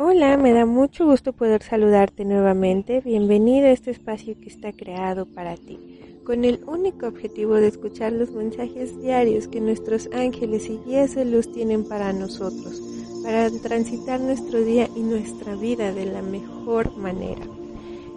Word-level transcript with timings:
Hola, 0.00 0.36
me 0.36 0.52
da 0.52 0.64
mucho 0.64 1.06
gusto 1.06 1.32
poder 1.32 1.60
saludarte 1.64 2.24
nuevamente. 2.24 3.00
Bienvenido 3.00 3.66
a 3.66 3.72
este 3.72 3.90
espacio 3.90 4.36
que 4.40 4.48
está 4.48 4.72
creado 4.72 5.26
para 5.26 5.56
ti, 5.56 5.76
con 6.24 6.44
el 6.44 6.60
único 6.68 7.08
objetivo 7.08 7.54
de 7.54 7.66
escuchar 7.66 8.12
los 8.12 8.30
mensajes 8.30 8.96
diarios 9.02 9.48
que 9.48 9.60
nuestros 9.60 10.08
ángeles 10.12 10.70
y 10.70 10.78
guías 10.86 11.16
de 11.16 11.24
luz 11.24 11.50
tienen 11.52 11.82
para 11.82 12.12
nosotros, 12.12 12.80
para 13.24 13.50
transitar 13.50 14.20
nuestro 14.20 14.60
día 14.60 14.88
y 14.94 15.00
nuestra 15.00 15.56
vida 15.56 15.92
de 15.92 16.06
la 16.06 16.22
mejor 16.22 16.96
manera. 16.96 17.42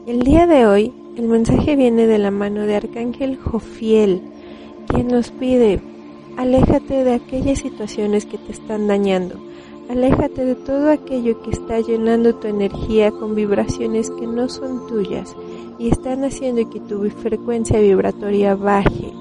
El 0.05 0.19
día 0.21 0.45
de 0.45 0.67
hoy, 0.67 0.93
el 1.17 1.27
mensaje 1.27 1.75
viene 1.75 2.05
de 2.05 2.19
la 2.19 2.29
mano 2.29 2.67
de 2.67 2.75
Arcángel 2.75 3.37
Jofiel, 3.37 4.21
quien 4.85 5.07
nos 5.07 5.31
pide, 5.31 5.81
aléjate 6.37 7.03
de 7.03 7.15
aquellas 7.15 7.57
situaciones 7.57 8.27
que 8.27 8.37
te 8.37 8.51
están 8.51 8.85
dañando 8.85 9.41
Aléjate 9.91 10.45
de 10.45 10.55
todo 10.55 10.89
aquello 10.89 11.41
que 11.41 11.49
está 11.51 11.81
llenando 11.81 12.33
tu 12.35 12.47
energía 12.47 13.11
con 13.11 13.35
vibraciones 13.35 14.09
que 14.09 14.25
no 14.25 14.47
son 14.47 14.87
tuyas 14.87 15.35
y 15.77 15.89
están 15.89 16.23
haciendo 16.23 16.69
que 16.69 16.79
tu 16.79 17.09
frecuencia 17.09 17.77
vibratoria 17.77 18.55
baje. 18.55 19.11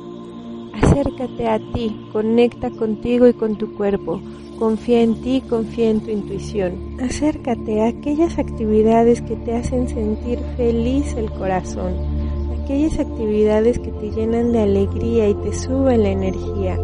Acércate 0.81 1.49
a 1.49 1.59
ti, 1.73 2.09
conecta 2.13 2.71
contigo 2.71 3.27
y 3.27 3.33
con 3.33 3.57
tu 3.57 3.75
cuerpo. 3.75 4.21
Confía 4.61 5.03
en 5.03 5.21
ti, 5.21 5.41
confía 5.41 5.91
en 5.91 6.03
tu 6.03 6.11
intuición. 6.13 7.01
Acércate 7.01 7.81
a 7.81 7.89
aquellas 7.89 8.39
actividades 8.39 9.23
que 9.23 9.35
te 9.35 9.57
hacen 9.57 9.89
sentir 9.89 10.39
feliz 10.57 11.15
el 11.15 11.33
corazón, 11.33 11.95
aquellas 12.63 12.97
actividades 13.01 13.81
que 13.81 13.91
te 13.91 14.13
llenan 14.13 14.53
de 14.53 14.61
alegría 14.61 15.29
y 15.31 15.35
te 15.35 15.53
suben 15.53 16.05
la 16.05 16.11
energía. 16.11 16.79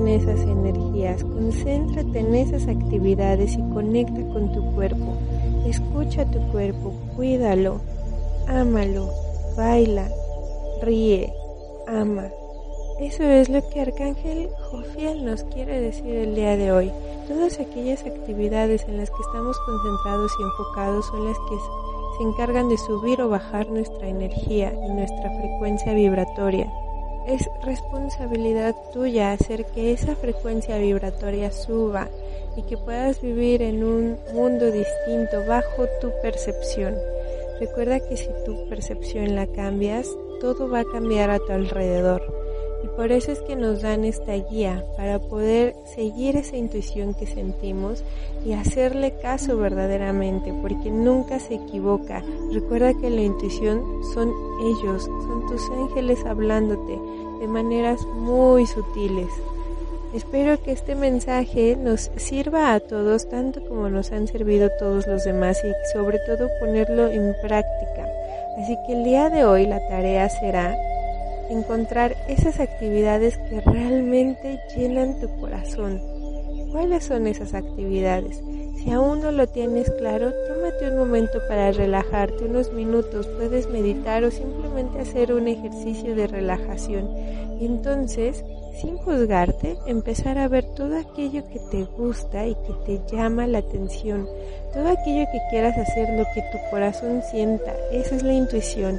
En 0.00 0.08
esas 0.08 0.40
energías, 0.40 1.22
concéntrate 1.22 2.20
en 2.20 2.34
esas 2.34 2.66
actividades 2.68 3.52
y 3.52 3.62
conecta 3.74 4.22
con 4.32 4.50
tu 4.50 4.74
cuerpo. 4.74 5.18
Escucha 5.66 6.24
tu 6.24 6.40
cuerpo, 6.52 6.94
cuídalo, 7.14 7.82
ámalo, 8.48 9.10
baila, 9.58 10.08
ríe, 10.80 11.30
ama. 11.86 12.28
Eso 12.98 13.24
es 13.24 13.50
lo 13.50 13.60
que 13.68 13.82
Arcángel 13.82 14.48
Jofiel 14.70 15.22
nos 15.22 15.44
quiere 15.44 15.82
decir 15.82 16.14
el 16.14 16.34
día 16.34 16.56
de 16.56 16.72
hoy. 16.72 16.90
Todas 17.28 17.60
aquellas 17.60 18.02
actividades 18.06 18.86
en 18.88 18.96
las 18.96 19.10
que 19.10 19.20
estamos 19.20 19.58
concentrados 19.66 20.32
y 20.40 20.42
enfocados 20.42 21.06
son 21.08 21.26
las 21.26 21.36
que 21.36 21.56
se 22.16 22.24
encargan 22.24 22.70
de 22.70 22.78
subir 22.78 23.20
o 23.20 23.28
bajar 23.28 23.68
nuestra 23.68 24.08
energía 24.08 24.72
y 24.72 24.92
nuestra 24.94 25.30
frecuencia 25.38 25.92
vibratoria. 25.92 26.72
Es 27.26 27.48
responsabilidad 27.62 28.74
tuya 28.92 29.32
hacer 29.32 29.66
que 29.66 29.92
esa 29.92 30.16
frecuencia 30.16 30.78
vibratoria 30.78 31.52
suba 31.52 32.08
y 32.56 32.62
que 32.62 32.76
puedas 32.76 33.20
vivir 33.20 33.62
en 33.62 33.84
un 33.84 34.18
mundo 34.34 34.70
distinto 34.70 35.44
bajo 35.46 35.86
tu 36.00 36.10
percepción. 36.22 36.96
Recuerda 37.60 38.00
que 38.00 38.16
si 38.16 38.28
tu 38.44 38.68
percepción 38.68 39.34
la 39.34 39.46
cambias, 39.46 40.08
todo 40.40 40.68
va 40.68 40.80
a 40.80 40.84
cambiar 40.84 41.30
a 41.30 41.38
tu 41.38 41.52
alrededor. 41.52 42.39
Por 43.00 43.12
eso 43.12 43.32
es 43.32 43.40
que 43.40 43.56
nos 43.56 43.80
dan 43.80 44.04
esta 44.04 44.34
guía 44.34 44.84
para 44.94 45.18
poder 45.18 45.74
seguir 45.86 46.36
esa 46.36 46.58
intuición 46.58 47.14
que 47.14 47.26
sentimos 47.26 48.04
y 48.44 48.52
hacerle 48.52 49.14
caso 49.22 49.56
verdaderamente, 49.56 50.52
porque 50.60 50.90
nunca 50.90 51.40
se 51.40 51.54
equivoca. 51.54 52.22
Recuerda 52.52 52.92
que 52.92 53.08
la 53.08 53.22
intuición 53.22 53.82
son 54.12 54.34
ellos, 54.60 55.04
son 55.04 55.46
tus 55.48 55.62
ángeles 55.70 56.26
hablándote 56.26 56.98
de 57.40 57.48
maneras 57.48 58.02
muy 58.04 58.66
sutiles. 58.66 59.32
Espero 60.12 60.62
que 60.62 60.72
este 60.72 60.94
mensaje 60.94 61.76
nos 61.76 62.10
sirva 62.16 62.74
a 62.74 62.80
todos 62.80 63.30
tanto 63.30 63.66
como 63.66 63.88
nos 63.88 64.12
han 64.12 64.28
servido 64.28 64.68
todos 64.78 65.06
los 65.06 65.24
demás 65.24 65.58
y 65.64 65.72
sobre 65.94 66.18
todo 66.26 66.50
ponerlo 66.60 67.08
en 67.08 67.34
práctica. 67.40 68.06
Así 68.58 68.76
que 68.86 68.92
el 68.92 69.04
día 69.04 69.30
de 69.30 69.46
hoy 69.46 69.66
la 69.66 69.80
tarea 69.88 70.28
será 70.28 70.76
encontrar 71.50 72.16
esas 72.28 72.60
actividades 72.60 73.36
que 73.38 73.60
realmente 73.60 74.60
llenan 74.76 75.18
tu 75.20 75.28
corazón. 75.40 76.00
¿Cuáles 76.70 77.04
son 77.04 77.26
esas 77.26 77.54
actividades? 77.54 78.40
Si 78.76 78.90
aún 78.92 79.20
no 79.20 79.30
lo 79.32 79.46
tienes 79.46 79.90
claro, 79.98 80.32
tómate 80.48 80.90
un 80.90 80.98
momento 80.98 81.38
para 81.48 81.72
relajarte, 81.72 82.44
unos 82.44 82.72
minutos, 82.72 83.26
puedes 83.36 83.68
meditar 83.68 84.24
o 84.24 84.30
simplemente 84.30 85.00
hacer 85.00 85.34
un 85.34 85.48
ejercicio 85.48 86.14
de 86.14 86.26
relajación. 86.26 87.10
Y 87.60 87.66
entonces, 87.66 88.42
sin 88.80 88.96
juzgarte, 88.96 89.76
empezar 89.86 90.38
a 90.38 90.48
ver 90.48 90.64
todo 90.76 90.96
aquello 90.96 91.46
que 91.48 91.58
te 91.70 91.84
gusta 91.84 92.46
y 92.46 92.54
que 92.54 92.72
te 92.86 93.14
llama 93.14 93.46
la 93.46 93.58
atención, 93.58 94.26
todo 94.72 94.88
aquello 94.88 95.26
que 95.30 95.40
quieras 95.50 95.76
hacer, 95.76 96.08
lo 96.16 96.24
que 96.32 96.42
tu 96.52 96.58
corazón 96.70 97.20
sienta, 97.30 97.74
esa 97.92 98.14
es 98.14 98.22
la 98.22 98.32
intuición 98.32 98.98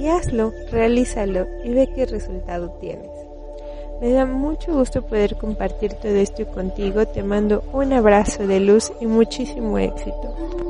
y 0.00 0.08
hazlo, 0.08 0.52
realízalo 0.72 1.46
y 1.62 1.70
ve 1.70 1.88
qué 1.94 2.06
resultado 2.06 2.70
tienes. 2.80 3.10
Me 4.00 4.12
da 4.12 4.24
mucho 4.24 4.72
gusto 4.72 5.02
poder 5.02 5.36
compartir 5.36 5.92
todo 5.92 6.14
esto 6.14 6.46
contigo. 6.46 7.06
Te 7.06 7.22
mando 7.22 7.62
un 7.74 7.92
abrazo 7.92 8.46
de 8.46 8.58
luz 8.58 8.90
y 8.98 9.06
muchísimo 9.06 9.78
éxito. 9.78 10.69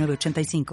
85 0.09 0.65